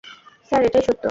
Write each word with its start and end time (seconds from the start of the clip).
Sir, 0.47 0.61
এটাই 0.63 0.81
সত্য। 0.81 0.99